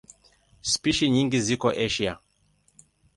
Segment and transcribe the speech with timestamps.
[0.71, 2.13] Spishi nyingi ziko Asia.